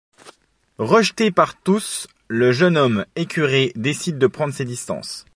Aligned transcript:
Rejeté 0.79 1.29
par 1.29 1.61
tous, 1.61 2.07
le 2.27 2.51
jeune 2.51 2.75
homme, 2.75 3.05
écœuré, 3.15 3.71
décide 3.75 4.17
de 4.17 4.25
prendre 4.25 4.51
ses 4.51 4.65
distances. 4.65 5.27